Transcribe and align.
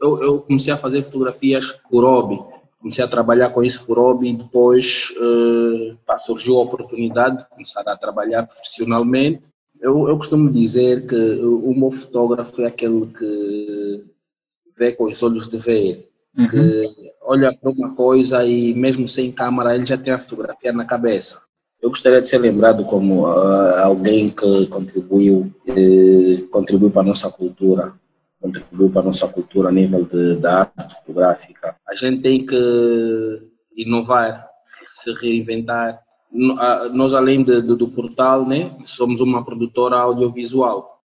eu, 0.00 0.22
eu 0.22 0.40
comecei 0.40 0.72
a 0.72 0.78
fazer 0.78 1.02
fotografias 1.02 1.72
por 1.90 2.04
hobby, 2.04 2.40
comecei 2.78 3.04
a 3.04 3.08
trabalhar 3.08 3.50
com 3.50 3.62
isso 3.62 3.84
por 3.84 3.98
hobby 3.98 4.30
e 4.30 4.36
depois 4.36 5.12
uh, 5.18 5.96
pá, 6.06 6.18
surgiu 6.18 6.58
a 6.58 6.62
oportunidade 6.62 7.38
de 7.38 7.48
começar 7.48 7.82
a 7.86 7.96
trabalhar 7.96 8.44
profissionalmente. 8.44 9.48
Eu, 9.80 10.08
eu 10.08 10.16
costumo 10.16 10.50
dizer 10.50 11.06
que 11.06 11.40
o 11.42 11.74
meu 11.74 11.90
fotógrafo 11.90 12.62
é 12.62 12.66
aquele 12.66 13.06
que 13.06 14.04
vê 14.76 14.92
com 14.92 15.04
os 15.04 15.22
olhos 15.22 15.48
de 15.48 15.58
ver, 15.58 16.08
uhum. 16.36 16.46
que 16.46 17.12
olha 17.22 17.52
para 17.52 17.70
uma 17.70 17.94
coisa 17.94 18.44
e 18.44 18.74
mesmo 18.74 19.06
sem 19.06 19.32
câmera 19.32 19.74
ele 19.74 19.86
já 19.86 19.96
tem 19.96 20.12
a 20.12 20.18
fotografia 20.18 20.72
na 20.72 20.84
cabeça. 20.84 21.42
Eu 21.82 21.88
gostaria 21.88 22.20
de 22.20 22.28
ser 22.28 22.38
lembrado 22.38 22.84
como 22.84 23.26
uh, 23.26 23.76
alguém 23.82 24.28
que 24.28 24.66
contribuiu, 24.66 25.50
eh, 25.66 26.42
contribuiu 26.50 26.90
para 26.90 27.00
a 27.00 27.06
nossa 27.06 27.30
cultura, 27.30 27.94
contribuiu 28.40 28.90
para 28.90 29.02
a 29.02 29.04
nossa 29.04 29.28
cultura 29.28 29.68
a 29.68 29.72
nível 29.72 30.04
de, 30.04 30.36
da 30.36 30.60
arte 30.76 30.96
fotográfica. 30.96 31.76
A 31.86 31.94
gente 31.94 32.22
tem 32.22 32.44
que 32.44 33.42
inovar, 33.76 34.46
se 34.82 35.12
reinventar. 35.14 36.00
Nós, 36.92 37.12
além 37.12 37.44
de, 37.44 37.60
de, 37.60 37.74
do 37.76 37.88
portal, 37.88 38.46
né, 38.46 38.70
somos 38.84 39.20
uma 39.20 39.44
produtora 39.44 39.96
audiovisual. 39.96 41.00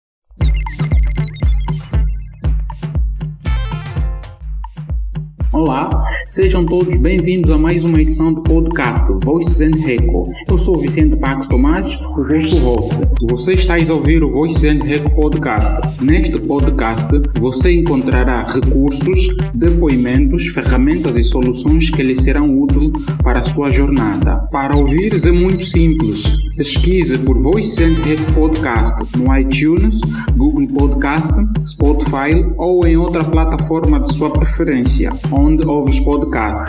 Olá, 5.63 6.07
sejam 6.25 6.65
todos 6.65 6.97
bem-vindos 6.97 7.51
a 7.51 7.57
mais 7.57 7.85
uma 7.85 8.01
edição 8.01 8.33
do 8.33 8.41
podcast 8.41 9.05
Voices 9.23 9.61
and 9.61 9.77
Reco. 9.85 10.27
Eu 10.47 10.57
sou 10.57 10.75
Vicente 10.75 11.17
Pax 11.17 11.45
Tomás, 11.45 11.95
o 12.17 12.23
vosso 12.23 12.55
host. 12.57 12.95
Você 13.29 13.53
está 13.53 13.75
a 13.75 13.93
ouvir 13.93 14.23
o 14.23 14.31
Voices 14.31 14.63
and 14.63 14.83
Reco 14.83 15.13
podcast. 15.13 16.03
Neste 16.03 16.39
podcast, 16.39 17.07
você 17.39 17.73
encontrará 17.73 18.43
recursos, 18.43 19.37
depoimentos, 19.53 20.47
ferramentas 20.47 21.15
e 21.15 21.21
soluções 21.21 21.91
que 21.91 22.01
lhe 22.01 22.19
serão 22.19 22.59
úteis 22.59 23.05
para 23.21 23.37
a 23.37 23.43
sua 23.43 23.69
jornada. 23.69 24.37
Para 24.51 24.75
ouvir 24.75 25.13
é 25.13 25.31
muito 25.31 25.63
simples. 25.63 26.23
Pesquise 26.57 27.19
por 27.19 27.37
Voices 27.37 27.77
and 27.77 28.01
Reco 28.03 28.33
podcast 28.33 29.15
no 29.15 29.37
iTunes, 29.37 29.99
Google 30.35 30.67
Podcast, 30.69 31.33
Spotify 31.67 32.43
ou 32.57 32.87
em 32.87 32.97
outra 32.97 33.23
plataforma 33.23 33.99
de 33.99 34.11
sua 34.11 34.31
preferência 34.31 35.11
onde 35.31 35.50
ouves 35.59 35.99
podcast. 35.99 36.63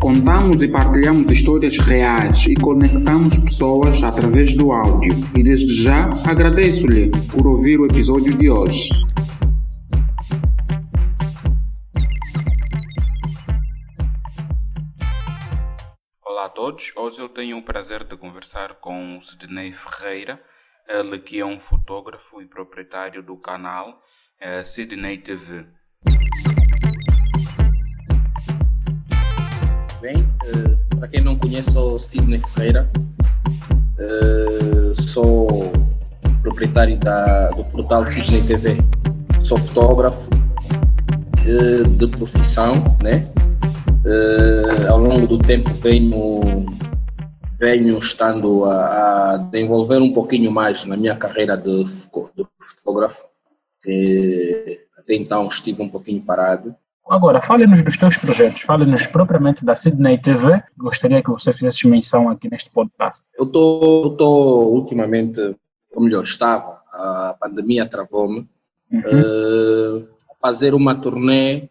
Contamos 0.00 0.62
e 0.62 0.68
partilhamos 0.68 1.30
histórias 1.32 1.78
reais 1.78 2.46
e 2.46 2.54
conectamos 2.54 3.36
pessoas 3.38 4.02
através 4.02 4.54
do 4.54 4.70
áudio. 4.70 5.12
E 5.36 5.42
desde 5.42 5.82
já 5.82 6.08
agradeço-lhe 6.26 7.10
por 7.32 7.46
ouvir 7.46 7.80
o 7.80 7.86
episódio 7.86 8.36
de 8.36 8.48
hoje. 8.48 8.90
Olá 16.24 16.46
a 16.46 16.48
todos, 16.48 16.92
hoje 16.96 17.20
eu 17.20 17.28
tenho 17.28 17.58
o 17.58 17.62
prazer 17.62 18.04
de 18.04 18.16
conversar 18.16 18.76
com 18.76 19.18
o 19.18 19.22
Sidney 19.22 19.72
Ferreira, 19.72 20.40
ele 20.88 21.18
que 21.18 21.40
é 21.40 21.44
um 21.44 21.58
fotógrafo 21.58 22.40
e 22.40 22.46
proprietário 22.46 23.22
do 23.22 23.36
canal 23.36 24.00
é, 24.40 24.62
Sidney 24.62 25.18
TV. 25.18 25.66
Bem. 30.00 30.16
Uh, 30.16 30.96
Para 30.96 31.08
quem 31.08 31.20
não 31.22 31.36
conhece, 31.36 31.72
sou 31.72 31.98
Sidney 31.98 32.38
Ferreira, 32.38 32.88
uh, 33.98 34.94
sou 34.94 35.72
proprietário 36.42 36.96
da, 36.98 37.50
do 37.50 37.64
portal 37.64 38.08
Sidney 38.08 38.40
TV, 38.40 38.76
sou 39.40 39.58
fotógrafo 39.58 40.30
uh, 40.30 41.88
de 41.88 42.08
profissão, 42.08 42.74
né? 43.02 43.28
ao 44.88 44.98
longo 44.98 45.26
do 45.26 45.38
tempo 45.38 45.70
venho, 45.70 46.64
venho 47.60 47.98
estando 47.98 48.64
a, 48.64 49.34
a, 49.34 49.36
desenvolver 49.36 50.00
um 50.00 50.14
pouquinho 50.14 50.50
mais 50.50 50.86
na 50.86 50.96
minha 50.96 51.14
carreira 51.14 51.58
de, 51.58 51.84
de 51.84 52.44
fotógrafo, 52.58 53.28
que 53.82 54.78
até 54.96 55.14
então 55.14 55.46
estive 55.46 55.82
um 55.82 55.88
pouquinho 55.90 56.22
parado. 56.22 56.74
Agora, 57.08 57.40
fale-nos 57.40 57.82
dos 57.82 57.96
teus 57.96 58.16
projetos, 58.18 58.60
fale-nos 58.62 59.06
propriamente 59.06 59.64
da 59.64 59.74
Sydney 59.74 60.20
TV. 60.20 60.62
Gostaria 60.76 61.22
que 61.22 61.30
você 61.30 61.52
fizesse 61.54 61.88
menção 61.88 62.28
aqui 62.28 62.50
neste 62.50 62.70
podcast. 62.70 63.22
Eu 63.38 63.46
estou 63.46 64.74
ultimamente, 64.74 65.40
ou 65.94 66.02
melhor, 66.02 66.22
estava, 66.22 66.82
a 66.92 67.36
pandemia 67.40 67.86
travou-me, 67.86 68.46
uhum. 68.92 69.00
uh, 69.00 70.08
a 70.30 70.34
fazer 70.38 70.74
uma 70.74 70.94
turnê 70.94 71.70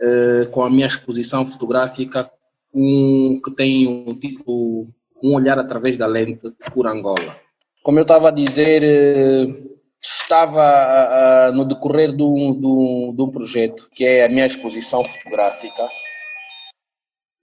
uh, 0.00 0.50
com 0.50 0.62
a 0.62 0.70
minha 0.70 0.86
exposição 0.86 1.44
fotográfica 1.44 2.30
um, 2.74 3.38
que 3.44 3.50
tem 3.50 3.86
um 3.86 4.14
título 4.14 4.88
Um 5.22 5.34
Olhar 5.34 5.58
Através 5.58 5.98
da 5.98 6.06
Lente 6.06 6.50
por 6.72 6.86
Angola. 6.86 7.36
Como 7.82 7.98
eu 7.98 8.02
estava 8.02 8.28
a 8.28 8.32
dizer, 8.32 8.82
uh, 8.82 9.69
estava 10.02 11.50
uh, 11.50 11.52
no 11.52 11.64
decorrer 11.64 12.16
de 12.16 12.22
um, 12.22 12.58
de, 12.58 12.66
um, 12.66 13.14
de 13.14 13.22
um, 13.22 13.30
projeto, 13.30 13.90
que 13.94 14.04
é 14.04 14.24
a 14.24 14.28
minha 14.28 14.46
exposição 14.46 15.04
fotográfica. 15.04 15.84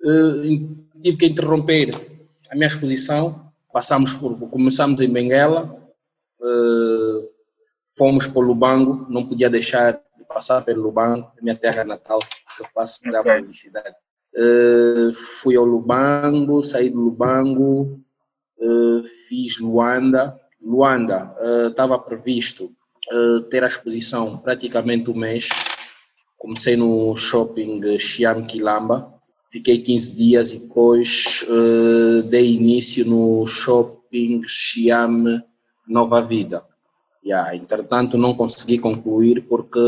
Uh, 0.01 0.75
tive 1.03 1.17
que 1.17 1.25
interromper 1.27 1.91
a 2.49 2.55
minha 2.55 2.67
exposição. 2.67 3.51
Passamos 3.71 4.13
por, 4.13 4.35
começamos 4.49 4.99
em 5.01 5.09
Benguela, 5.09 5.65
uh, 6.39 7.29
fomos 7.95 8.25
para 8.25 8.39
o 8.39 8.45
Lubango, 8.45 9.05
não 9.07 9.27
podia 9.27 9.49
deixar 9.49 9.93
de 10.17 10.25
passar 10.25 10.63
pelo 10.63 10.81
Lubango, 10.81 11.31
minha 11.41 11.55
terra 11.55 11.83
natal, 11.83 12.19
que 12.19 12.63
eu 12.63 12.67
faço 12.73 13.03
da 13.03 13.21
publicidade. 13.21 13.95
Uh, 14.33 15.13
fui 15.13 15.55
ao 15.55 15.65
Lubango, 15.65 16.63
saí 16.63 16.89
do 16.89 17.01
Lubango, 17.01 18.01
fiz 19.27 19.59
Luanda, 19.59 20.39
Luanda 20.61 21.33
estava 21.67 21.95
uh, 21.95 22.01
previsto 22.01 22.65
uh, 22.65 23.41
ter 23.43 23.63
a 23.63 23.67
exposição 23.67 24.37
praticamente 24.37 25.09
um 25.09 25.15
mês. 25.15 25.49
Comecei 26.37 26.75
no 26.75 27.15
shopping 27.15 27.97
Xiam 27.97 28.45
Quilamba, 28.45 29.13
fiquei 29.51 29.81
15 29.81 30.15
dias 30.15 30.53
e 30.53 30.59
depois 30.59 31.45
uh, 31.49 32.23
dei 32.23 32.53
início 32.55 33.05
no 33.05 33.45
shopping 33.45 34.41
Xiam 34.47 35.41
Nova 35.87 36.21
Vida. 36.21 36.65
Yeah, 37.25 37.55
entretanto, 37.55 38.17
não 38.17 38.35
consegui 38.35 38.77
concluir 38.79 39.41
porque 39.49 39.79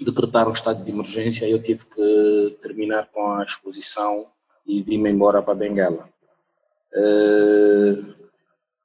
decretaram 0.00 0.52
estado 0.52 0.84
de 0.84 0.90
emergência 0.90 1.46
e 1.46 1.52
eu 1.52 1.62
tive 1.62 1.84
que 1.86 2.58
terminar 2.60 3.08
com 3.10 3.32
a 3.32 3.44
exposição 3.44 4.26
e 4.66 4.82
vim-me 4.82 5.10
embora 5.10 5.42
para 5.42 5.54
Benguela. 5.54 6.08
Uh, 6.94 8.13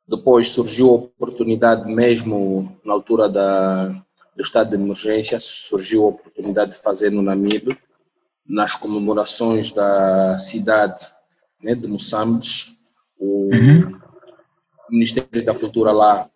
depois 0.09 0.49
surgiu 0.49 0.89
a 0.89 0.93
oportunidade, 0.95 1.87
mesmo 1.87 2.75
na 2.83 2.93
altura 2.93 3.29
da, 3.29 3.89
do 4.35 4.41
estado 4.41 4.71
de 4.71 4.83
emergência, 4.83 5.39
surgiu 5.39 6.05
a 6.05 6.07
oportunidade 6.07 6.71
de 6.71 6.77
fazer 6.77 7.11
no 7.11 7.21
Namibe, 7.21 7.77
nas 8.47 8.75
comemorações 8.75 9.71
da 9.71 10.39
cidade 10.39 11.05
né, 11.63 11.75
de 11.75 11.87
Moçambique. 11.87 12.75
O 13.19 13.49
uhum. 13.53 13.99
Ministério 14.89 15.45
da 15.45 15.53
Cultura 15.53 15.91
lá 15.91 16.27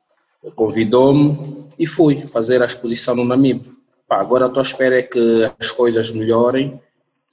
convidou-me 0.56 1.68
e 1.80 1.88
fui 1.88 2.28
fazer 2.28 2.62
a 2.62 2.66
exposição 2.66 3.16
no 3.16 3.26
Namibe. 3.26 3.74
Pá, 4.08 4.22
agora 4.22 4.46
estou 4.46 4.60
à 4.60 4.64
espera 4.64 5.02
que 5.02 5.52
as 5.60 5.72
coisas 5.72 6.12
melhorem 6.12 6.80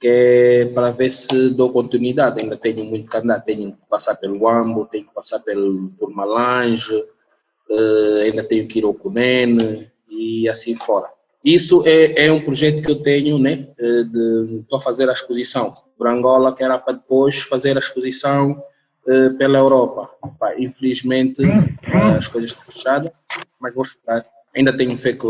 que 0.01 0.07
é 0.07 0.65
para 0.73 0.89
ver 0.89 1.11
se 1.11 1.51
dou 1.51 1.71
continuidade. 1.71 2.41
Ainda 2.41 2.57
tenho 2.57 2.83
muito 2.83 3.09
que 3.09 3.17
andar, 3.17 3.41
tenho 3.41 3.71
que 3.73 3.85
passar 3.87 4.15
pelo 4.15 4.47
Ambo, 4.47 4.87
tenho 4.87 5.05
que 5.05 5.13
passar 5.13 5.39
pelo, 5.39 5.89
por 5.91 6.09
Malange, 6.09 6.95
uh, 6.95 8.17
ainda 8.23 8.43
tenho 8.43 8.67
que 8.67 8.79
ir 8.79 8.83
ao 8.83 8.95
Cunene 8.95 9.91
e 10.09 10.49
assim 10.49 10.75
fora. 10.75 11.07
Isso 11.45 11.83
é, 11.85 12.25
é 12.25 12.31
um 12.31 12.41
projeto 12.41 12.81
que 12.81 12.91
eu 12.91 13.01
tenho, 13.01 13.39
né, 13.39 13.67
eh, 13.79 14.03
estou 14.59 14.77
a 14.77 14.81
fazer 14.81 15.09
a 15.09 15.13
exposição 15.13 15.73
por 15.97 16.05
Angola, 16.05 16.53
que 16.53 16.63
era 16.63 16.77
para 16.77 16.93
depois 16.93 17.41
fazer 17.41 17.75
a 17.75 17.79
exposição 17.79 18.63
uh, 19.07 19.37
pela 19.39 19.57
Europa. 19.57 20.07
Pá, 20.39 20.53
infelizmente 20.59 21.41
as 22.15 22.27
coisas 22.27 22.51
estão 22.51 22.65
fechadas, 22.65 23.25
mas 23.59 23.73
vou 23.73 23.83
esperar. 23.83 24.23
Ainda 24.55 24.75
tenho 24.77 24.95
fé 24.95 25.13
que, 25.13 25.27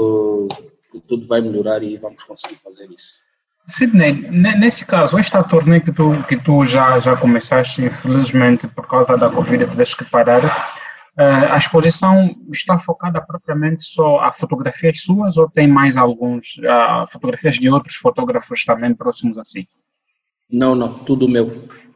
que 0.91 0.99
tudo 1.07 1.25
vai 1.27 1.39
melhorar 1.39 1.81
e 1.81 1.95
vamos 1.95 2.25
conseguir 2.25 2.57
fazer 2.57 2.89
isso. 2.91 3.30
Sidney, 3.67 4.29
nesse 4.31 4.85
caso, 4.85 5.17
esta 5.17 5.43
turnê 5.43 5.79
que 5.79 5.91
tu, 5.91 6.11
que 6.27 6.37
tu 6.37 6.65
já, 6.65 6.99
já 6.99 7.15
começaste, 7.15 7.83
infelizmente, 7.83 8.67
por 8.67 8.87
causa 8.87 9.15
da 9.15 9.29
Covid, 9.29 9.65
tiveste 9.65 9.97
que 9.97 10.05
parar, 10.05 10.43
uh, 10.43 11.53
a 11.53 11.57
exposição 11.57 12.35
está 12.51 12.77
focada 12.79 13.21
propriamente 13.21 13.83
só 13.83 14.19
a 14.19 14.33
fotografias 14.33 15.01
suas 15.01 15.37
ou 15.37 15.49
tem 15.49 15.67
mais 15.67 15.95
alguns, 15.95 16.57
uh, 16.57 17.09
fotografias 17.11 17.55
de 17.55 17.69
outros 17.69 17.95
fotógrafos 17.95 18.65
também 18.65 18.93
próximos 18.93 19.37
assim? 19.37 19.65
Não, 20.51 20.75
não, 20.75 20.93
tudo 20.93 21.29
meu. 21.29 21.45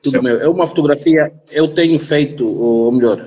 Tudo 0.02 0.12
Seu. 0.12 0.24
meu. 0.24 0.40
É 0.40 0.48
uma 0.48 0.68
fotografia, 0.68 1.34
eu 1.52 1.74
tenho 1.74 2.00
feito, 2.00 2.48
ou 2.48 2.92
melhor, 2.92 3.18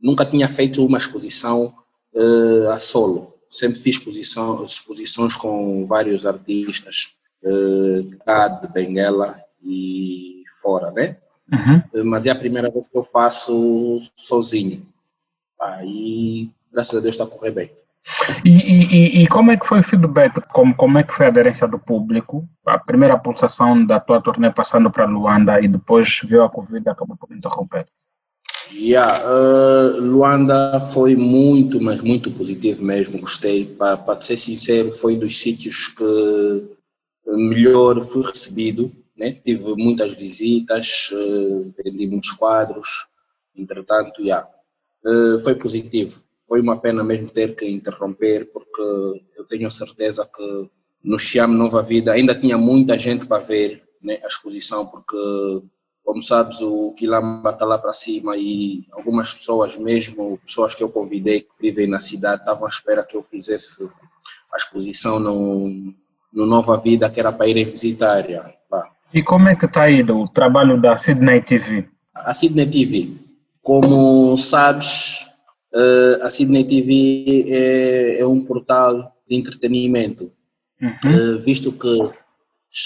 nunca 0.00 0.24
tinha 0.24 0.48
feito 0.48 0.84
uma 0.84 0.98
exposição 0.98 1.72
uh, 2.14 2.70
a 2.70 2.78
solo 2.78 3.32
sempre 3.52 3.78
fiz 3.78 3.96
exposição, 3.96 4.64
exposições 4.64 5.36
com 5.36 5.84
vários 5.84 6.24
artistas, 6.24 7.18
uh, 7.44 8.16
cá 8.24 8.48
de 8.48 8.68
Benguela 8.68 9.36
e 9.62 10.42
fora, 10.62 10.90
né? 10.90 11.16
Uhum. 11.52 12.04
Mas 12.04 12.26
é 12.26 12.30
a 12.30 12.34
primeira 12.34 12.70
vez 12.70 12.88
que 12.88 12.96
eu 12.96 13.02
faço 13.02 13.98
sozinho. 14.16 14.86
Aí, 15.60 16.50
graças 16.72 16.96
a 16.96 17.00
Deus, 17.00 17.14
está 17.14 17.24
a 17.24 17.26
correr 17.26 17.50
bem. 17.50 17.70
E, 18.44 18.50
e, 18.50 19.22
e, 19.22 19.28
como 19.28 19.52
é 19.52 19.56
que 19.56 19.66
foi 19.66 19.78
o 19.78 19.82
feedback? 19.82 20.40
Como, 20.52 20.74
como 20.74 20.98
é 20.98 21.04
que 21.04 21.14
foi 21.14 21.26
a 21.26 21.28
aderência 21.28 21.68
do 21.68 21.78
público? 21.78 22.48
A 22.66 22.78
primeira 22.78 23.16
pulsação 23.16 23.86
da 23.86 24.00
tua 24.00 24.20
turnê 24.20 24.50
passando 24.50 24.90
para 24.90 25.04
Luanda 25.04 25.60
e 25.60 25.68
depois 25.68 26.20
veio 26.24 26.42
a 26.42 26.50
Covid 26.50 26.82
e 26.84 26.90
acabou 26.90 27.16
por 27.16 27.30
interromper. 27.32 27.86
Yeah, 28.72 29.20
uh, 29.24 30.00
Luanda 30.00 30.80
foi 30.80 31.14
muito, 31.14 31.80
mas 31.80 32.00
muito 32.00 32.30
positivo 32.30 32.82
mesmo, 32.84 33.20
gostei. 33.20 33.66
Para, 33.66 33.98
para 33.98 34.20
ser 34.20 34.36
sincero, 34.36 34.90
foi 34.90 35.16
dos 35.16 35.38
sítios 35.38 35.88
que 35.88 36.68
melhor 37.26 38.02
fui 38.02 38.24
recebido. 38.24 38.92
Né? 39.16 39.32
Tive 39.32 39.74
muitas 39.76 40.14
visitas, 40.16 41.10
uh, 41.12 41.70
vendi 41.84 42.06
muitos 42.06 42.32
quadros, 42.32 43.06
entretanto, 43.54 44.22
yeah, 44.22 44.48
uh, 45.04 45.38
foi 45.38 45.54
positivo 45.54 46.22
foi 46.52 46.60
uma 46.60 46.78
pena 46.78 47.02
mesmo 47.02 47.30
ter 47.30 47.56
que 47.56 47.66
interromper, 47.66 48.50
porque 48.52 48.82
eu 49.38 49.44
tenho 49.48 49.70
certeza 49.70 50.28
que 50.36 50.70
no 51.02 51.18
Xiam 51.18 51.48
Nova 51.48 51.80
Vida 51.80 52.12
ainda 52.12 52.38
tinha 52.38 52.58
muita 52.58 52.98
gente 52.98 53.24
para 53.24 53.42
ver 53.42 53.82
né, 54.02 54.20
a 54.22 54.26
exposição, 54.26 54.84
porque, 54.84 55.16
como 56.04 56.20
sabes, 56.20 56.60
o 56.60 56.92
Quilamba 56.92 57.52
está 57.52 57.64
lá 57.64 57.78
para 57.78 57.94
cima 57.94 58.36
e 58.36 58.84
algumas 58.92 59.34
pessoas, 59.34 59.78
mesmo 59.78 60.38
pessoas 60.44 60.74
que 60.74 60.82
eu 60.82 60.90
convidei 60.90 61.40
que 61.40 61.54
vivem 61.58 61.86
na 61.86 61.98
cidade, 61.98 62.42
estavam 62.42 62.66
à 62.66 62.68
espera 62.68 63.02
que 63.02 63.16
eu 63.16 63.22
fizesse 63.22 63.88
a 64.52 64.56
exposição 64.58 65.18
no, 65.18 65.94
no 66.32 66.46
Nova 66.46 66.76
Vida, 66.78 67.10
que 67.10 67.20
era 67.20 67.32
para 67.32 67.48
irem 67.48 67.64
visitar. 67.64 68.24
Pá. 68.70 68.90
E 69.12 69.22
como 69.22 69.48
é 69.48 69.56
que 69.56 69.66
está 69.66 69.90
indo 69.90 70.18
o 70.18 70.28
trabalho 70.28 70.80
da 70.80 70.96
Sydney 70.96 71.42
TV? 71.42 71.86
A 72.14 72.32
Sydney 72.32 72.66
TV, 72.66 73.12
como 73.62 74.36
sabes, 74.36 75.32
Uh, 75.74 76.22
a 76.22 76.30
Sydney 76.30 76.64
TV 76.64 77.46
é, 77.48 78.20
é, 78.20 78.26
um 78.26 78.44
portal 78.44 79.16
de 79.26 79.34
entretenimento, 79.34 80.30
uhum. 80.78 81.36
uh, 81.36 81.38
visto 81.40 81.72
que 81.72 81.98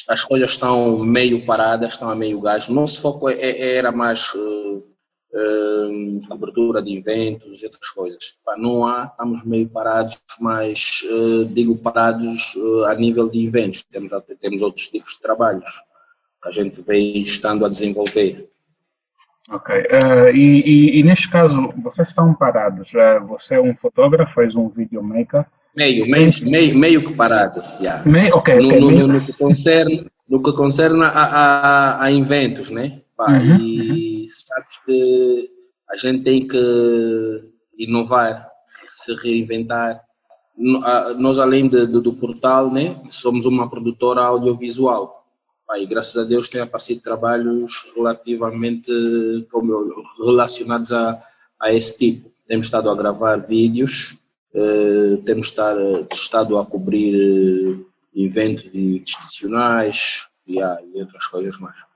as 0.09 0.25
coisas 0.25 0.53
estão 0.53 1.01
meio 1.01 1.45
paradas, 1.45 1.95
estão 1.95 2.09
a 2.09 2.15
meio 2.15 2.41
gás. 2.41 2.69
Nosso 2.69 3.01
foco 3.01 3.29
é, 3.29 3.35
é, 3.35 3.75
era 3.75 3.91
mais 3.91 4.33
uh, 5.37 6.29
cobertura 6.29 6.83
de 6.83 6.97
eventos 6.97 7.63
e 7.63 7.67
outras 7.67 7.91
coisas. 7.91 8.39
Pá, 8.45 8.57
não 8.57 8.87
há, 8.87 9.05
estamos 9.05 9.45
meio 9.45 9.69
parados, 9.69 10.21
mas 10.41 11.03
digo 11.51 11.79
parados 11.79 12.57
a 12.87 12.95
nível 12.95 13.29
de 13.29 13.47
eventos. 13.47 13.85
Temos, 13.85 14.11
temos 14.41 14.63
outros 14.63 14.89
tipos 14.89 15.13
de 15.13 15.21
trabalhos 15.21 15.69
que 16.43 16.49
a 16.49 16.53
gente 16.53 16.83
vem 16.83 17.21
estando 17.21 17.65
a 17.65 17.69
desenvolver. 17.69 18.49
Ok. 19.51 19.75
Uh, 19.75 20.29
e, 20.35 20.61
e, 20.61 21.01
e, 21.01 21.03
neste 21.05 21.31
caso, 21.31 21.73
vocês 21.83 22.09
estão 22.09 22.35
parados. 22.35 22.91
Uh, 22.93 23.25
você 23.27 23.55
é 23.55 23.61
um 23.61 23.77
fotógrafo, 23.77 24.41
és 24.41 24.57
um 24.57 24.69
videomaker? 24.69 25.47
Meio, 25.77 26.07
meio, 26.09 26.33
meio, 26.43 26.77
meio 26.77 27.05
que 27.05 27.13
parado. 27.13 27.63
Yeah. 27.81 28.03
Meio, 28.09 28.35
okay, 28.37 28.59
no, 28.59 28.69
okay, 28.69 28.81
no, 28.81 28.89
meio... 28.89 29.07
no, 29.07 29.21
que 29.21 29.33
concerne, 29.35 30.07
no 30.29 30.43
que 30.43 30.53
concerne 30.53 31.05
a, 31.05 31.09
a, 31.09 32.05
a 32.05 32.13
eventos, 32.13 32.71
né? 32.71 33.01
Pá, 33.17 33.33
uhum, 33.33 33.57
e 33.57 34.21
uhum. 34.21 34.27
sabes 34.29 34.79
que 34.85 35.49
a 35.89 35.97
gente 35.97 36.23
tem 36.23 36.47
que 36.47 37.51
inovar, 37.79 38.49
se 38.85 39.15
reinventar. 39.15 40.03
Nós, 41.19 41.39
além 41.39 41.69
de, 41.69 41.87
do, 41.87 42.01
do 42.01 42.15
portal, 42.15 42.71
né, 42.71 43.01
somos 43.11 43.47
uma 43.47 43.69
produtora 43.69 44.23
audiovisual. 44.23 45.27
Pai, 45.67 45.85
graças 45.87 46.17
a 46.17 46.25
Deus 46.25 46.49
tem 46.49 46.61
aparecido 46.61 47.01
trabalhos 47.01 47.93
relativamente 47.95 48.91
como, 49.51 49.93
relacionados 50.25 50.93
a, 50.93 51.21
a 51.61 51.73
esse 51.73 51.99
tipo. 51.99 52.31
Temos 52.47 52.67
estado 52.67 52.89
a 52.89 52.95
gravar 52.95 53.37
vídeos, 53.39 54.19
eh, 54.55 55.19
temos 55.25 55.47
estado, 55.47 56.07
estado 56.13 56.57
a 56.59 56.65
cobrir 56.65 57.85
eh, 58.15 58.23
eventos 58.25 58.73
institucionais 58.75 60.29
e, 60.47 60.61
e 60.61 61.01
outras 61.01 61.27
coisas 61.27 61.59
mais. 61.59 61.96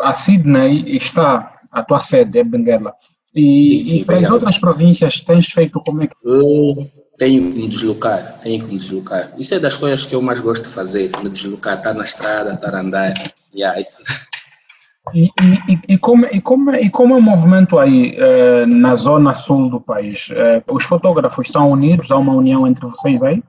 A 0.00 0.14
Sydney 0.14 0.96
está, 0.96 1.60
a 1.72 1.82
tua 1.82 2.00
sede 2.00 2.38
é 2.38 2.44
Benguela. 2.44 2.94
E, 3.34 3.56
sim, 3.56 3.84
sim, 3.84 3.96
e 3.98 4.04
para 4.04 4.18
as 4.18 4.30
outras 4.30 4.58
províncias 4.58 5.20
tens 5.20 5.46
feito 5.46 5.80
como 5.84 6.02
é 6.02 6.06
que. 6.06 6.14
Uh, 6.24 6.74
tenho 7.18 7.50
que 7.50 7.58
me 7.58 7.68
deslocar, 7.68 8.40
tenho 8.40 8.62
que 8.62 8.70
me 8.72 8.78
deslocar. 8.78 9.32
Isso 9.36 9.54
é 9.54 9.58
das 9.58 9.76
coisas 9.76 10.06
que 10.06 10.14
eu 10.14 10.22
mais 10.22 10.40
gosto 10.40 10.62
de 10.62 10.74
fazer, 10.74 11.10
me 11.22 11.28
deslocar, 11.28 11.76
estar 11.76 11.92
na 11.92 12.04
estrada, 12.04 12.54
estar 12.54 12.74
a 12.74 12.80
andar. 12.80 13.12
Yeah, 13.54 13.78
isso. 13.80 14.02
E, 15.14 15.24
e, 15.68 15.94
e, 15.94 15.98
como, 15.98 16.26
e, 16.26 16.40
como, 16.40 16.74
e 16.74 16.90
como 16.90 17.14
é 17.14 17.18
o 17.18 17.22
movimento 17.22 17.78
aí 17.78 18.14
eh, 18.16 18.66
na 18.66 18.94
zona 18.94 19.34
sul 19.34 19.70
do 19.70 19.80
país? 19.80 20.28
Eh, 20.30 20.62
os 20.68 20.84
fotógrafos 20.84 21.50
são 21.50 21.70
unidos? 21.70 22.10
Há 22.10 22.16
uma 22.16 22.34
união 22.34 22.66
entre 22.66 22.86
vocês 22.86 23.22
aí? 23.22 23.42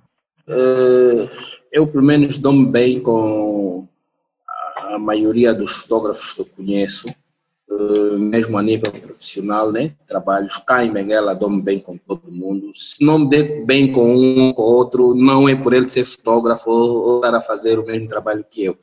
Uh, 0.47 1.29
eu, 1.71 1.85
pelo 1.87 2.03
menos, 2.03 2.37
dou-me 2.37 2.65
bem 2.65 2.99
com 3.01 3.87
a 4.93 4.99
maioria 4.99 5.53
dos 5.53 5.83
fotógrafos 5.83 6.33
que 6.33 6.41
eu 6.41 6.45
conheço. 6.45 7.07
Eh, 7.71 8.17
mesmo 8.17 8.57
a 8.57 8.63
nível 8.63 8.91
profissional, 8.91 9.71
né? 9.71 9.91
Trabalhos 10.07 10.57
cá 10.57 10.83
em 10.83 10.91
Benguela, 10.91 11.35
dou-me 11.35 11.61
bem 11.61 11.79
com 11.79 11.97
todo 11.97 12.31
mundo. 12.31 12.71
Se 12.73 13.05
não 13.05 13.19
me 13.19 13.29
dê 13.29 13.63
bem 13.63 13.91
com 13.91 14.15
um 14.15 14.51
com 14.53 14.63
outro, 14.63 15.13
não 15.13 15.47
é 15.47 15.55
por 15.55 15.73
ele 15.73 15.87
ser 15.87 16.03
fotógrafo 16.03 16.69
ou, 16.71 17.17
estar 17.17 17.35
a 17.35 17.41
fazer 17.41 17.77
o 17.77 17.85
mesmo 17.85 18.07
trabalho 18.07 18.43
que 18.49 18.65
eu. 18.65 18.77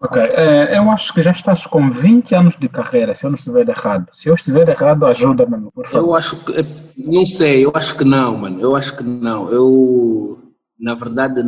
Ok, 0.00 0.20
é, 0.20 0.78
eu 0.78 0.90
acho 0.90 1.12
que 1.12 1.20
já 1.20 1.30
estás 1.30 1.64
com 1.66 1.92
20 1.92 2.34
anos 2.34 2.56
de 2.58 2.68
carreira, 2.68 3.14
se 3.14 3.24
eu 3.24 3.30
não 3.30 3.36
estiver 3.36 3.68
errado. 3.68 4.08
Se 4.14 4.30
eu 4.30 4.34
estiver 4.34 4.68
errado, 4.68 5.04
ajuda-me, 5.04 5.70
por 5.70 5.86
favor. 5.86 6.08
Eu 6.08 6.16
acho 6.16 6.44
que, 6.44 6.52
não 6.96 7.24
sei, 7.24 7.64
eu 7.64 7.70
acho 7.74 7.96
que 7.98 8.04
não, 8.04 8.38
mano, 8.38 8.60
eu 8.60 8.74
acho 8.74 8.96
que 8.96 9.04
não. 9.04 9.48
Eu, 9.52 10.38
na 10.80 10.94
verdade, 10.94 11.40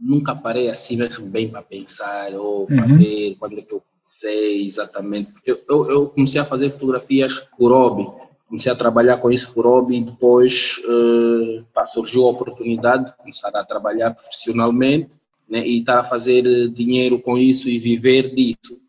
nunca 0.00 0.34
parei 0.34 0.70
assim 0.70 0.96
mesmo 0.96 1.26
bem 1.26 1.48
para 1.48 1.62
pensar 1.62 2.32
ou 2.34 2.66
para 2.66 2.86
uhum. 2.86 2.98
ver 2.98 3.36
quando 3.38 3.58
é 3.58 3.62
que 3.62 3.74
eu 3.74 3.82
sei 4.02 4.66
exatamente. 4.66 5.32
Eu, 5.44 5.58
eu, 5.68 5.90
eu, 5.90 6.06
comecei 6.08 6.40
a 6.40 6.44
fazer 6.44 6.70
fotografias 6.70 7.40
por 7.58 7.72
hobby, 7.72 8.08
comecei 8.46 8.72
a 8.72 8.76
trabalhar 8.76 9.18
com 9.18 9.30
isso 9.30 9.52
por 9.52 9.66
hobby 9.66 9.96
e 9.96 10.04
depois 10.04 10.80
uh, 10.84 11.64
pá, 11.74 11.84
surgiu 11.84 12.26
a 12.26 12.30
oportunidade 12.30 13.06
de 13.06 13.16
começar 13.16 13.50
a 13.54 13.64
trabalhar 13.64 14.12
profissionalmente 14.12 15.16
né, 15.48 15.66
e 15.66 15.80
estar 15.80 15.98
a 15.98 16.04
fazer 16.04 16.68
dinheiro 16.70 17.20
com 17.20 17.36
isso 17.36 17.68
e 17.68 17.78
viver 17.78 18.34
disso. 18.34 18.80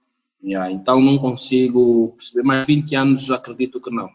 Yeah, 0.42 0.72
então 0.72 1.02
não 1.02 1.18
consigo 1.18 2.14
perceber, 2.16 2.48
mais 2.48 2.66
20 2.66 2.96
anos 2.96 3.30
acredito 3.30 3.82
que 3.82 3.92
não. 3.92 4.10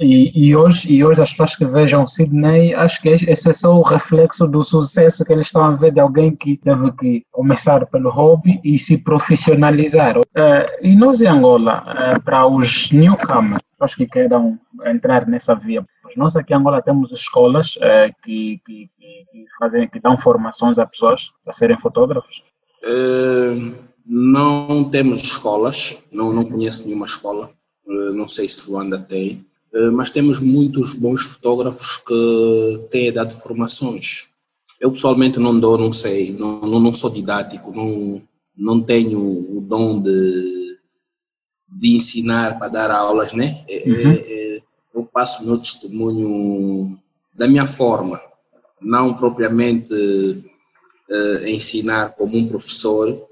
E, 0.00 0.46
e, 0.46 0.56
hoje, 0.56 0.90
e 0.90 1.04
hoje 1.04 1.20
as 1.20 1.30
pessoas 1.30 1.54
que 1.54 1.66
vejam 1.66 2.06
Sydney, 2.06 2.72
acho 2.74 3.02
que 3.02 3.10
esse 3.10 3.50
é 3.50 3.52
só 3.52 3.78
o 3.78 3.82
reflexo 3.82 4.46
do 4.46 4.64
sucesso 4.64 5.22
que 5.26 5.30
eles 5.30 5.48
estão 5.48 5.62
a 5.62 5.72
ver 5.72 5.92
de 5.92 6.00
alguém 6.00 6.34
que 6.34 6.56
teve 6.56 6.90
que 6.92 7.26
começar 7.30 7.84
pelo 7.84 8.08
hobby 8.08 8.58
e 8.64 8.78
se 8.78 8.96
profissionalizar. 8.96 10.16
Uh, 10.16 10.24
e 10.80 10.96
nós 10.96 11.20
em 11.20 11.26
Angola, 11.26 11.84
uh, 11.84 12.22
para 12.22 12.46
os 12.46 12.90
newcomers, 12.90 13.62
pessoas 13.72 13.94
que 13.94 14.06
queiram 14.06 14.58
entrar 14.86 15.26
nessa 15.28 15.54
via, 15.54 15.84
nós 16.16 16.34
aqui 16.34 16.54
em 16.54 16.56
Angola 16.56 16.80
temos 16.80 17.12
escolas 17.12 17.76
uh, 17.76 18.10
que, 18.24 18.58
que, 18.64 18.88
que, 18.98 19.44
fazem, 19.58 19.86
que 19.86 20.00
dão 20.00 20.16
formações 20.16 20.78
a 20.78 20.86
pessoas 20.86 21.28
para 21.44 21.52
serem 21.52 21.78
fotógrafos? 21.78 22.40
não 24.06 24.88
temos 24.90 25.22
escolas, 25.22 26.08
não, 26.10 26.32
não 26.32 26.46
conheço 26.46 26.86
nenhuma 26.86 27.04
escola, 27.04 27.50
não 27.86 28.26
sei 28.26 28.48
se 28.48 28.68
Luanda 28.70 28.98
tem. 28.98 29.44
Eh, 29.72 29.90
mas 29.90 30.10
temos 30.10 30.40
muitos 30.40 30.94
bons 30.94 31.22
fotógrafos 31.22 31.96
que 31.98 32.86
têm 32.90 33.12
dado 33.12 33.32
formações. 33.32 34.28
Eu 34.80 34.90
pessoalmente 34.90 35.38
não 35.38 35.58
dou, 35.58 35.78
não 35.78 35.92
sei, 35.92 36.32
não, 36.32 36.60
não 36.60 36.92
sou 36.92 37.10
didático, 37.10 37.70
não, 37.72 38.20
não 38.56 38.82
tenho 38.82 39.20
o 39.20 39.60
dom 39.60 40.00
de, 40.00 40.78
de 41.68 41.96
ensinar 41.96 42.58
para 42.58 42.68
dar 42.68 42.90
aulas, 42.90 43.32
né? 43.32 43.64
É, 43.68 43.88
é, 43.88 43.92
uhum. 43.92 44.12
É, 44.12 44.62
eu 44.94 45.04
passo 45.04 45.44
meu 45.44 45.58
testemunho 45.58 46.98
da 47.34 47.46
minha 47.46 47.66
forma, 47.66 48.20
não 48.80 49.14
propriamente 49.14 49.92
uh, 49.94 51.46
ensinar 51.46 52.14
como 52.14 52.36
um 52.36 52.48
professor, 52.48 53.28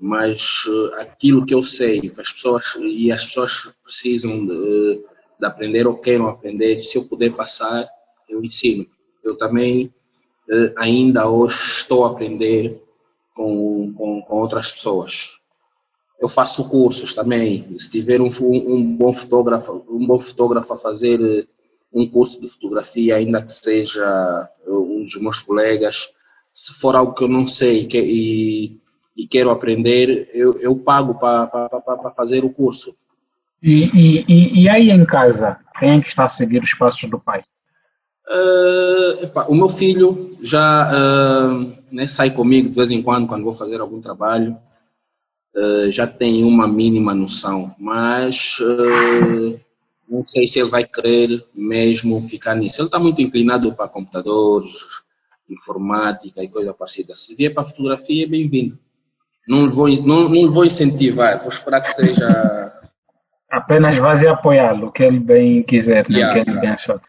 mas 0.00 0.64
uh, 0.66 0.94
aquilo 1.00 1.44
que 1.44 1.54
eu 1.54 1.62
sei, 1.62 2.00
que 2.00 2.20
as 2.20 2.32
pessoas 2.32 2.76
e 2.80 3.12
as 3.12 3.26
pessoas 3.26 3.74
precisam 3.82 4.46
de, 4.46 5.04
de, 5.40 5.46
aprender 5.46 5.86
ou 5.86 5.96
queiram 5.96 6.28
aprender, 6.28 6.78
se 6.78 6.96
eu 6.96 7.04
puder 7.04 7.32
passar, 7.32 7.86
eu 8.28 8.42
ensino. 8.42 8.86
Eu 9.22 9.36
também 9.36 9.92
ainda 10.76 11.28
hoje 11.28 11.54
estou 11.54 12.04
a 12.04 12.10
aprender 12.10 12.82
com, 13.34 13.92
com, 13.96 14.22
com, 14.22 14.36
outras 14.36 14.72
pessoas. 14.72 15.40
Eu 16.20 16.28
faço 16.28 16.68
cursos 16.68 17.14
também. 17.14 17.78
Se 17.78 17.90
tiver 17.90 18.20
um, 18.20 18.28
um, 18.28 18.96
bom 18.96 19.12
fotógrafo, 19.12 19.84
um 19.88 20.06
bom 20.06 20.18
fotógrafo 20.18 20.74
a 20.74 20.76
fazer 20.76 21.48
um 21.92 22.08
curso 22.10 22.40
de 22.40 22.48
fotografia, 22.48 23.16
ainda 23.16 23.42
que 23.42 23.52
seja 23.52 24.50
um 24.66 25.02
dos 25.02 25.16
meus 25.20 25.40
colegas, 25.40 26.12
se 26.52 26.74
for 26.74 26.94
algo 26.94 27.14
que 27.14 27.24
eu 27.24 27.28
não 27.28 27.46
sei 27.46 27.86
que, 27.86 27.98
e, 27.98 28.80
e 29.16 29.26
quero 29.26 29.50
aprender, 29.50 30.28
eu, 30.34 30.58
eu 30.60 30.76
pago 30.76 31.14
para 31.14 32.10
fazer 32.16 32.44
o 32.44 32.50
curso. 32.50 32.96
E, 33.62 33.84
e, 33.94 34.62
e, 34.62 34.68
aí 34.68 34.90
em 34.90 35.06
casa, 35.06 35.56
quem 35.78 35.98
é 35.98 36.00
que 36.00 36.08
está 36.08 36.24
a 36.24 36.28
seguir 36.28 36.62
os 36.62 36.74
passos 36.74 37.08
do 37.08 37.18
pai? 37.18 37.42
Uh, 38.28 39.24
epa, 39.24 39.46
o 39.48 39.54
meu 39.54 39.68
filho 39.68 40.30
já 40.42 40.90
uh, 40.90 41.72
né, 41.92 42.06
sai 42.06 42.30
comigo 42.30 42.68
de 42.68 42.74
vez 42.74 42.90
em 42.90 43.02
quando, 43.02 43.26
quando 43.26 43.44
vou 43.44 43.52
fazer 43.52 43.80
algum 43.80 44.00
trabalho, 44.00 44.56
uh, 45.54 45.90
já 45.90 46.06
tem 46.06 46.44
uma 46.44 46.66
mínima 46.66 47.14
noção, 47.14 47.74
mas 47.78 48.58
não 50.08 50.24
sei 50.24 50.46
se 50.46 50.58
ele 50.58 50.68
vai 50.68 50.84
querer 50.84 51.42
mesmo 51.54 52.20
ficar 52.20 52.54
nisso. 52.54 52.80
Ele 52.80 52.88
está 52.88 52.98
muito 52.98 53.22
inclinado 53.22 53.72
para 53.74 53.88
computadores, 53.88 55.02
informática 55.48 56.42
e 56.42 56.48
coisa 56.48 56.74
parecida. 56.74 57.14
Se 57.14 57.34
vier 57.34 57.54
para 57.54 57.64
fotografia, 57.64 58.24
é 58.24 58.28
bem-vindo. 58.28 58.78
Não, 59.46 59.70
vou, 59.70 59.88
não, 60.02 60.28
não 60.28 60.50
vou 60.50 60.64
incentivar, 60.64 61.38
vou 61.38 61.48
esperar 61.48 61.82
que 61.82 61.92
seja. 61.92 62.72
Apenas 63.50 63.96
vai 63.96 64.26
apoiá-lo, 64.26 64.90
que 64.90 65.02
ele 65.02 65.20
bem 65.20 65.62
quiser, 65.62 66.08
né? 66.08 66.18
yeah, 66.18 66.32
que 66.42 66.50
ele 66.50 66.60
bem 66.60 66.70
achar. 66.70 67.00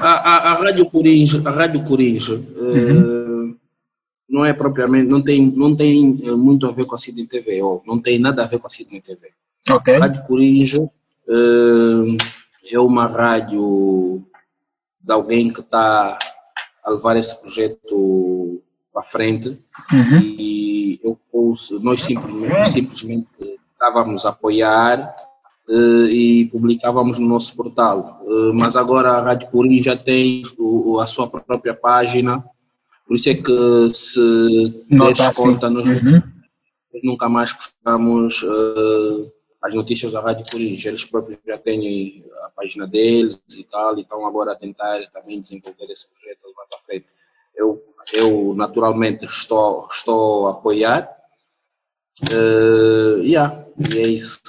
A, 0.00 0.08
a, 0.08 0.52
a 0.52 0.54
Rádio 0.54 0.86
Coringe, 0.86 1.42
a 1.44 1.50
Rádio 1.50 1.82
Coringe 1.84 2.34
uhum. 2.34 3.50
uh, 3.50 3.56
não 4.28 4.44
é 4.44 4.52
propriamente, 4.52 5.10
não 5.10 5.20
tem, 5.20 5.50
não 5.50 5.74
tem 5.74 6.16
eh, 6.24 6.30
muito 6.30 6.66
a 6.66 6.70
ver 6.70 6.86
com 6.86 6.94
a 6.94 6.98
Sidney 6.98 7.26
TV, 7.26 7.60
ou 7.60 7.82
não 7.84 8.00
tem 8.00 8.18
nada 8.18 8.44
a 8.44 8.46
ver 8.46 8.60
com 8.60 8.68
a 8.68 8.70
Sidney 8.70 9.00
TV. 9.00 9.28
Okay. 9.68 9.96
A 9.96 9.98
Rádio 9.98 10.22
Coringe 10.22 10.78
uh, 10.78 12.16
é 12.72 12.78
uma 12.78 13.06
rádio 13.06 14.24
de 15.00 15.12
alguém 15.12 15.52
que 15.52 15.60
está 15.60 16.16
a 16.84 16.90
levar 16.90 17.16
esse 17.16 17.40
projeto 17.40 18.62
para 18.92 19.02
frente 19.02 19.48
uhum. 19.92 20.18
e 20.38 20.79
eu, 21.04 21.18
nós 21.82 22.00
simplesmente, 22.00 22.68
simplesmente 22.68 23.28
estávamos 23.72 24.24
a 24.24 24.30
apoiar 24.30 25.14
uh, 25.68 26.06
e 26.06 26.46
publicávamos 26.46 27.18
no 27.18 27.28
nosso 27.28 27.54
portal. 27.56 28.20
Uh, 28.24 28.52
mas 28.54 28.76
agora 28.76 29.10
a 29.10 29.22
Rádio 29.22 29.50
Purim 29.50 29.82
já 29.82 29.96
tem 29.96 30.42
a 31.00 31.06
sua 31.06 31.28
própria 31.28 31.74
página, 31.74 32.44
por 33.06 33.14
isso 33.14 33.28
é 33.28 33.34
que 33.34 33.90
se 33.90 34.84
deres 34.88 35.28
conta, 35.30 35.68
nós, 35.68 35.88
uhum. 35.88 36.22
nós, 36.92 37.02
nunca 37.02 37.28
mais 37.28 37.52
postamos 37.52 38.42
uh, 38.42 39.32
as 39.62 39.74
notícias 39.74 40.12
da 40.12 40.20
Rádio 40.20 40.46
Purim, 40.50 40.78
eles 40.84 41.04
próprios 41.04 41.40
já 41.46 41.58
têm 41.58 42.24
a 42.46 42.50
página 42.50 42.86
deles 42.86 43.38
e 43.56 43.64
tal, 43.64 43.98
então 43.98 44.26
agora 44.26 44.52
a 44.52 44.56
tentar 44.56 45.00
também 45.12 45.40
desenvolver 45.40 45.90
esse 45.90 46.06
projeto 46.10 46.46
levar 46.46 46.66
para 46.70 46.78
frente. 46.78 47.06
Eu, 47.60 47.82
eu 48.12 48.54
naturalmente 48.56 49.24
estou, 49.24 49.86
estou 49.90 50.48
a 50.48 50.52
apoiar, 50.52 51.08
uh, 52.32 53.22
yeah, 53.22 53.54
e 53.92 53.98
é 53.98 54.08
isso. 54.08 54.40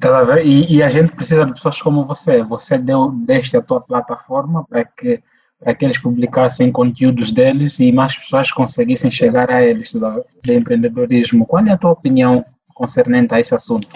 Tá 0.00 0.40
e, 0.42 0.76
e, 0.76 0.84
a 0.84 0.88
gente 0.88 1.12
precisa 1.12 1.46
de 1.46 1.54
pessoas 1.54 1.80
como 1.80 2.06
você. 2.06 2.42
Você 2.44 2.76
deu 2.76 3.10
deste 3.10 3.56
a 3.56 3.62
tua 3.62 3.80
plataforma 3.80 4.64
para 4.68 4.84
que, 4.84 5.22
para 5.58 5.74
que 5.74 5.84
eles 5.84 5.98
publicassem 5.98 6.70
conteúdos 6.70 7.32
deles 7.32 7.78
e 7.78 7.90
mais 7.90 8.14
pessoas 8.14 8.52
conseguissem 8.52 9.10
chegar 9.10 9.50
a 9.50 9.62
eles 9.62 9.92
do, 9.94 10.24
de 10.44 10.54
empreendedorismo. 10.54 11.46
Qual 11.46 11.64
é 11.66 11.72
a 11.72 11.78
tua 11.78 11.92
opinião 11.92 12.44
concernente 12.74 13.34
a 13.34 13.40
esse 13.40 13.54
assunto? 13.54 13.88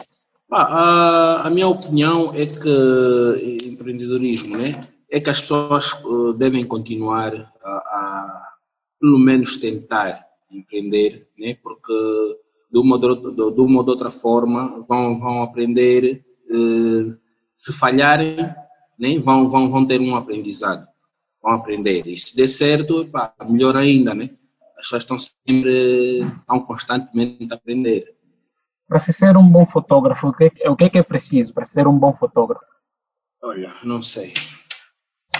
Ah, 0.50 1.42
a, 1.42 1.46
a, 1.46 1.50
minha 1.50 1.68
opinião 1.68 2.32
é 2.34 2.46
que 2.46 3.68
empreendedorismo, 3.70 4.56
né? 4.56 4.80
É 5.12 5.20
que 5.20 5.30
as 5.30 5.42
pessoas 5.42 5.92
uh, 6.04 6.32
devem 6.32 6.64
continuar 6.64 7.34
a, 7.62 7.70
a, 7.70 8.52
pelo 8.98 9.18
menos 9.18 9.58
tentar 9.58 10.26
empreender, 10.50 11.28
né? 11.38 11.54
Porque 11.62 11.92
de 12.72 12.78
uma, 12.78 12.98
de, 12.98 13.14
de 13.14 13.60
uma 13.60 13.78
ou 13.78 13.84
de 13.84 13.90
outra 13.90 14.10
forma, 14.10 14.84
vão, 14.88 15.20
vão 15.20 15.42
aprender, 15.42 16.24
eh, 16.50 17.16
se 17.54 17.72
falharem, 17.78 18.36
né, 18.98 19.18
vão, 19.18 19.48
vão, 19.50 19.70
vão 19.70 19.86
ter 19.86 20.00
um 20.00 20.16
aprendizado, 20.16 20.88
vão 21.42 21.52
aprender. 21.52 22.06
E 22.06 22.16
se 22.16 22.34
der 22.34 22.48
certo, 22.48 23.06
pá, 23.08 23.34
melhor 23.46 23.76
ainda, 23.76 24.14
né? 24.14 24.30
As 24.78 24.86
pessoas 24.86 25.02
estão 25.02 25.18
sempre, 25.18 26.22
estão 26.34 26.60
constantemente 26.60 27.46
a 27.52 27.56
aprender. 27.56 28.16
Para 28.88 29.00
se 29.00 29.12
ser 29.12 29.36
um 29.36 29.48
bom 29.48 29.66
fotógrafo, 29.66 30.28
o 30.28 30.32
que, 30.32 30.50
é, 30.60 30.70
o 30.70 30.76
que 30.76 30.84
é 30.84 30.90
que 30.90 30.98
é 30.98 31.02
preciso 31.02 31.52
para 31.52 31.66
ser 31.66 31.86
um 31.86 31.98
bom 31.98 32.16
fotógrafo? 32.16 32.64
Olha, 33.42 33.70
não 33.84 34.00
sei. 34.00 34.32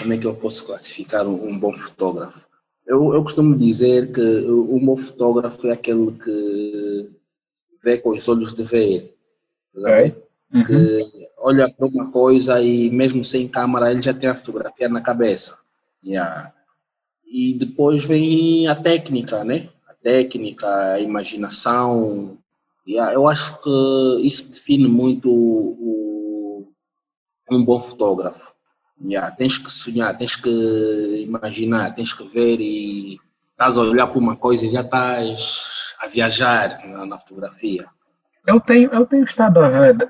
Como 0.03 0.13
é 0.13 0.17
que 0.17 0.27
eu 0.27 0.35
posso 0.35 0.65
classificar 0.65 1.25
um, 1.25 1.47
um 1.47 1.57
bom 1.57 1.73
fotógrafo? 1.73 2.49
Eu, 2.85 3.13
eu 3.13 3.23
costumo 3.23 3.55
dizer 3.55 4.11
que 4.11 4.21
um 4.21 4.85
bom 4.85 4.97
fotógrafo 4.97 5.65
é 5.69 5.71
aquele 5.71 6.11
que 6.11 7.09
vê 7.81 7.97
com 7.97 8.09
os 8.09 8.27
olhos 8.27 8.53
de 8.53 8.63
ver. 8.63 9.15
Sabe? 9.69 10.13
Uhum. 10.53 10.63
Que 10.63 11.29
olha 11.37 11.73
para 11.73 11.87
uma 11.87 12.11
coisa 12.11 12.61
e 12.61 12.89
mesmo 12.89 13.23
sem 13.23 13.47
câmera 13.47 13.91
ele 13.91 14.01
já 14.01 14.13
tem 14.13 14.29
a 14.29 14.35
fotografia 14.35 14.89
na 14.89 14.99
cabeça. 14.99 15.57
Yeah. 16.05 16.53
E 17.25 17.53
depois 17.53 18.05
vem 18.05 18.67
a 18.67 18.75
técnica, 18.75 19.45
né? 19.45 19.69
A 19.87 19.93
técnica, 19.93 20.67
a 20.67 20.99
imaginação. 20.99 22.37
Yeah. 22.85 23.13
Eu 23.13 23.25
acho 23.25 23.63
que 23.63 24.27
isso 24.27 24.51
define 24.51 24.89
muito 24.89 25.31
o, 25.31 26.67
um 27.49 27.63
bom 27.63 27.79
fotógrafo. 27.79 28.53
Yeah. 29.03 29.31
Tens 29.35 29.57
que 29.57 29.69
sonhar, 29.69 30.17
tens 30.17 30.35
que 30.35 31.25
imaginar, 31.27 31.93
tens 31.93 32.13
que 32.13 32.23
ver 32.33 32.59
e 32.59 33.19
estás 33.51 33.77
a 33.77 33.81
olhar 33.81 34.07
para 34.07 34.19
uma 34.19 34.35
coisa 34.35 34.65
e 34.65 34.69
já 34.69 34.81
estás 34.81 35.95
a 36.01 36.07
viajar 36.07 36.79
na, 36.87 37.05
na 37.05 37.17
fotografia. 37.17 37.85
Eu 38.45 38.59
tenho, 38.59 38.93
eu 38.93 39.05
tenho 39.05 39.23
estado 39.23 39.59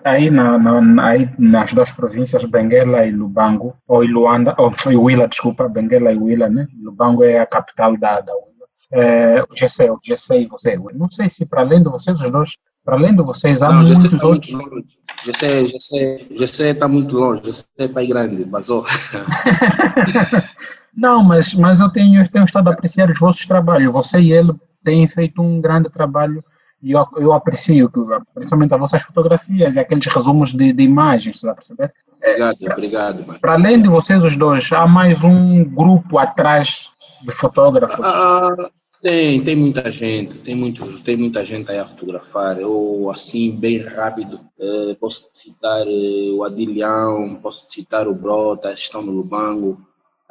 aí, 0.04 0.32
na, 0.32 0.58
na, 0.58 1.08
aí 1.08 1.30
nas 1.38 1.72
duas 1.72 1.92
províncias, 1.92 2.46
Benguela 2.46 3.06
e 3.06 3.12
Lubango, 3.12 3.76
ou 3.88 4.04
Luanda, 4.04 4.56
ou 4.58 4.74
Huila, 5.04 5.28
desculpa, 5.28 5.70
Benguela 5.70 6.12
e 6.12 6.18
Huila, 6.18 6.50
né? 6.50 6.68
Lubango 6.82 7.24
é 7.24 7.40
a 7.40 7.46
capital 7.46 7.96
da, 7.96 8.22
da 8.22 8.34
Huila. 8.34 8.66
É, 8.92 9.44
o 9.44 9.56
GC, 9.56 9.90
o 9.92 10.00
GC 10.04 10.42
e 10.42 10.48
você. 10.48 10.80
Não 10.94 11.10
sei 11.12 11.30
se 11.30 11.46
para 11.46 11.62
além 11.62 11.84
de 11.84 11.90
vocês, 11.90 12.20
os 12.20 12.32
dois, 12.32 12.56
para 12.84 12.96
além 12.96 13.16
de 13.16 13.24
vocês, 13.24 13.62
há 13.62 13.70
Não, 13.70 13.82
muitos 13.82 14.10
tá 14.10 14.28
outros. 14.28 14.52
Muito 14.52 14.86
GC, 15.26 15.68
GC, 15.68 16.28
GC 16.32 16.64
está 16.70 16.88
muito 16.88 17.18
longe, 17.18 17.44
GC 17.44 17.66
é 17.80 17.88
pai 17.88 18.06
grande, 18.06 18.44
basou. 18.44 18.84
Não, 20.96 21.24
mas, 21.24 21.54
mas 21.54 21.80
eu, 21.80 21.90
tenho, 21.90 22.22
eu 22.22 22.30
tenho 22.30 22.46
estado 22.46 22.70
a 22.70 22.74
apreciar 22.74 23.10
os 23.10 23.20
vossos 23.20 23.46
trabalhos. 23.46 23.92
Você 23.92 24.20
e 24.20 24.32
ele 24.32 24.54
têm 24.84 25.08
feito 25.08 25.42
um 25.42 25.60
grande 25.60 25.90
trabalho 25.90 26.44
e 26.82 26.92
eu, 26.92 27.08
eu 27.16 27.32
aprecio, 27.32 27.90
principalmente 28.36 28.74
as 28.74 28.80
vossas 28.80 29.02
fotografias 29.02 29.76
e 29.76 29.80
aqueles 29.80 30.06
resumos 30.06 30.54
de, 30.54 30.74
de 30.74 30.84
imagens, 30.84 31.42
perceber? 31.42 31.92
Obrigado, 32.18 32.58
obrigado. 32.72 33.26
Mano. 33.26 33.40
Para 33.40 33.54
além 33.54 33.82
de 33.82 33.88
vocês 33.88 34.24
os 34.24 34.36
dois, 34.36 34.70
há 34.72 34.86
mais 34.86 35.24
um 35.24 35.64
grupo 35.64 36.18
atrás 36.18 36.90
de 37.22 37.32
fotógrafos? 37.32 38.04
Ah, 38.04 38.70
tem, 39.04 39.44
tem 39.44 39.56
muita 39.56 39.92
gente, 39.92 40.38
tem, 40.40 40.56
muitos, 40.56 41.02
tem 41.02 41.16
muita 41.16 41.46
gente 41.46 41.70
aí 41.72 41.78
a 41.78 41.86
fotografar. 41.86 42.60
Eu, 42.60 43.12
assim, 43.12 43.56
bem 43.56 43.80
rápido, 43.80 44.40
eh, 44.60 44.96
posso 45.00 45.28
citar 45.32 45.86
eh, 45.86 46.32
o 46.34 46.44
Adilhão, 46.44 47.36
posso 47.42 47.70
citar 47.70 48.08
o 48.08 48.16
Brota, 48.16 48.72
estão 48.72 49.04
no 49.04 49.12
Lubango, 49.12 49.80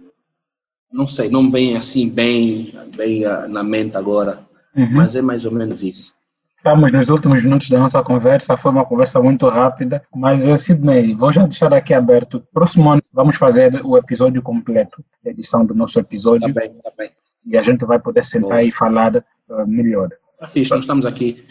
não 0.91 1.07
sei, 1.07 1.29
não 1.29 1.43
me 1.43 1.51
vem 1.51 1.77
assim 1.77 2.09
bem, 2.09 2.73
bem 2.95 3.23
na 3.49 3.63
mente 3.63 3.95
agora, 3.95 4.39
uhum. 4.75 4.91
mas 4.91 5.15
é 5.15 5.21
mais 5.21 5.45
ou 5.45 5.51
menos 5.51 5.81
isso. 5.81 6.15
Estamos 6.57 6.91
nos 6.91 7.07
últimos 7.09 7.43
minutos 7.43 7.69
da 7.69 7.77
nossa 7.77 8.01
conversa, 8.01 8.57
foi 8.57 8.71
uma 8.71 8.85
conversa 8.85 9.21
muito 9.21 9.47
rápida, 9.47 10.01
mas 10.13 10.43
Sidney, 10.61 11.13
vou 11.13 11.31
já 11.31 11.43
deixar 11.43 11.71
aqui 11.73 11.93
aberto. 11.93 12.43
Próximo 12.51 12.89
ano 12.89 13.03
vamos 13.13 13.37
fazer 13.37 13.85
o 13.85 13.95
episódio 13.97 14.41
completo, 14.41 15.03
a 15.23 15.29
edição 15.29 15.65
do 15.65 15.75
nosso 15.75 15.99
episódio. 15.99 16.51
Tá 16.53 16.61
bem, 16.61 16.73
tá 16.81 16.91
bem. 16.97 17.09
E 17.45 17.57
a 17.57 17.61
gente 17.61 17.85
vai 17.85 17.99
poder 17.99 18.25
sentar 18.25 18.49
Boa. 18.49 18.63
e 18.63 18.71
falar 18.71 19.15
uh, 19.15 19.67
melhor. 19.67 20.09
Tá 20.39 20.47
fixe, 20.47 20.71
nós 20.71 20.81
estamos 20.81 21.05
aqui. 21.05 21.43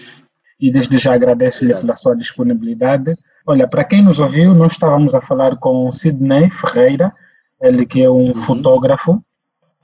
E 0.61 0.73
desde 0.73 0.99
já 0.99 1.15
agradeço-lhe 1.15 1.75
pela 1.75 1.97
sua 1.97 2.17
disponibilidade. 2.17 3.17
Olha, 3.47 3.69
para 3.69 3.85
quem 3.85 4.03
nos 4.03 4.19
ouviu, 4.19 4.55
nós 4.55 4.73
estávamos 4.73 5.15
a 5.15 5.21
falar 5.21 5.57
com 5.57 5.93
Sidney 5.93 6.51
Ferreira, 6.51 7.13
ele 7.61 7.87
que 7.87 8.03
é 8.03 8.11
um 8.11 8.29
uhum. 8.29 8.35
fotógrafo 8.35 9.23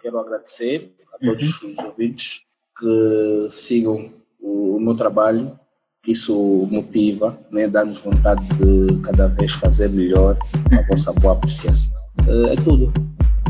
Quero 0.00 0.18
agradecer 0.18 0.94
a 1.14 1.18
todos 1.18 1.62
uhum. 1.62 1.70
os 1.72 1.78
ouvintes 1.84 2.46
que 2.78 3.48
sigam 3.50 4.10
o, 4.40 4.76
o 4.76 4.80
meu 4.80 4.94
trabalho, 4.94 5.58
que 6.02 6.12
isso 6.12 6.66
motiva, 6.70 7.38
né, 7.50 7.68
dá-nos 7.68 8.02
vontade 8.02 8.42
de 8.54 8.98
cada 9.02 9.28
vez 9.28 9.52
fazer 9.52 9.90
melhor 9.90 10.38
a 10.72 10.82
vossa 10.88 11.12
boa 11.12 11.34
apreciação. 11.34 11.92
É, 12.26 12.54
é 12.54 12.56
tudo. 12.56 12.90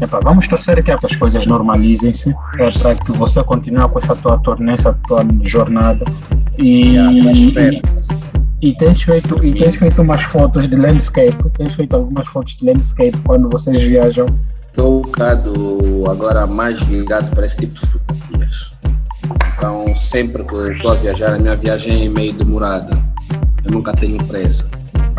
Epa, 0.01 0.21
vamos 0.23 0.49
torcer 0.49 0.83
que 0.83 0.91
as 0.91 1.17
coisas 1.17 1.47
normalizem-se 1.47 2.31
é, 2.59 2.71
para 2.71 2.95
que 2.97 3.13
você 3.13 3.43
continue 3.45 3.89
com 3.89 3.99
essa 3.99 4.17
tua 4.17 4.39
torneira, 4.39 4.75
essa 4.75 4.99
tua 5.07 5.27
jornada. 5.43 6.05
E, 6.59 6.97
yeah, 6.97 7.13
e, 7.13 7.83
e, 8.63 8.77
tens 8.77 9.03
feito, 9.03 9.45
e 9.45 9.55
tens 9.55 9.77
feito 9.77 10.03
umas 10.03 10.23
fotos 10.23 10.69
de 10.69 10.77
landscape, 10.77 11.51
tens 11.57 11.75
feito 11.75 11.95
algumas 11.97 12.27
fotos 12.29 12.57
de 12.57 12.67
landscape 12.67 13.17
quando 13.25 13.49
vocês 13.49 13.81
viajam 13.81 14.27
Estou 14.71 15.01
um 15.01 15.03
bocado 15.03 16.05
agora 16.09 16.47
mais 16.47 16.81
virado 16.85 17.29
para 17.35 17.45
esse 17.45 17.57
tipo 17.57 17.75
de 17.75 17.81
fotografias. 17.81 18.75
Então, 19.57 19.95
sempre 19.97 20.45
que 20.45 20.55
estou 20.55 20.93
a 20.93 20.95
viajar, 20.95 21.35
a 21.35 21.39
minha 21.39 21.57
viagem 21.57 22.07
é 22.07 22.09
meio 22.09 22.33
demorada. 22.35 22.97
Eu 23.65 23.73
nunca 23.73 23.93
tenho 23.95 24.25
pressa. 24.27 24.71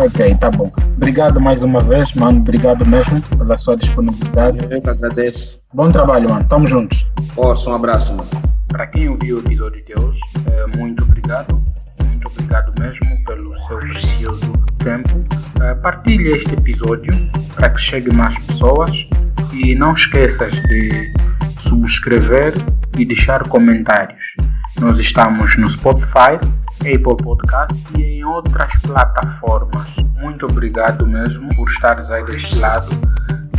Ok, 0.02 0.36
tá 0.40 0.50
bom. 0.50 0.72
Obrigado 0.98 1.40
mais 1.40 1.62
uma 1.62 1.80
vez, 1.80 2.12
mano. 2.16 2.40
Obrigado 2.40 2.84
mesmo 2.88 3.22
pela 3.38 3.56
sua 3.56 3.78
disponibilidade. 3.78 4.58
Eu 4.72 4.82
que 4.82 4.90
agradeço. 4.90 5.62
Bom 5.72 5.90
trabalho, 5.90 6.28
mano. 6.28 6.44
Tamo 6.50 6.66
juntos. 6.66 7.06
Força, 7.36 7.70
um 7.70 7.76
abraço, 7.76 8.18
mano. 8.18 8.28
Para 8.68 8.88
quem 8.88 9.10
ouviu 9.10 9.38
o 9.38 9.40
episódio 9.42 9.86
de 9.86 9.94
hoje, 10.00 10.20
é, 10.52 10.76
muito 10.76 11.04
obrigado. 11.04 11.62
Muito 12.04 12.28
obrigado 12.30 12.74
mesmo 12.80 13.26
pelo 13.26 13.56
seu 13.56 13.78
precioso 13.78 14.52
tempo. 14.80 15.24
É, 15.62 15.76
partilhe 15.76 16.32
este 16.32 16.56
episódio 16.56 17.14
para 17.54 17.70
que 17.70 17.80
chegue 17.80 18.12
mais 18.12 18.40
pessoas 18.40 19.08
e 19.54 19.76
não 19.76 19.94
esqueças 19.94 20.64
de 20.64 21.14
subscrever 21.60 22.56
e 22.98 23.06
deixar 23.06 23.48
comentários. 23.48 24.36
Nós 24.80 25.00
estamos 25.00 25.56
no 25.58 25.70
Spotify, 25.70 26.40
Apple 26.82 27.16
Podcast 27.24 27.94
e 27.96 28.02
em 28.02 28.24
outras 28.26 28.74
plataformas. 28.82 29.96
Muito 30.20 30.48
obrigado 30.48 31.06
mesmo 31.06 31.56
por 31.56 31.70
estares 31.70 32.10
aí 32.10 32.26
deste 32.26 32.56
lado 32.56 32.90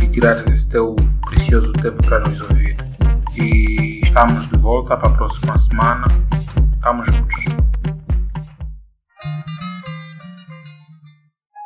e 0.01 0.07
tirares 0.09 0.45
esse 0.45 0.69
teu 0.69 0.93
precioso 1.29 1.71
tempo 1.73 2.05
para 2.05 2.19
nos 2.19 2.41
ouvir. 2.41 2.75
E 3.37 4.01
estamos 4.03 4.45
de 4.47 4.57
volta 4.57 4.97
para 4.97 5.07
a 5.07 5.13
próxima 5.13 5.57
semana. 5.57 6.05
Estamos 6.75 7.05
juntos. 7.07 7.45